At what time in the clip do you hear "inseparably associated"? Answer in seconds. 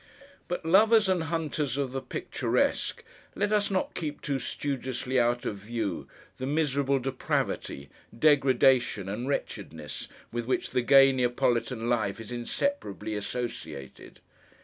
12.31-14.21